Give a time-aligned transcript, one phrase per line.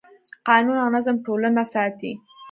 [0.47, 2.11] قانون او نظم ټولنه ساتي.